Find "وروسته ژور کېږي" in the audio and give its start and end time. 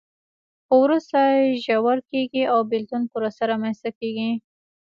0.85-2.43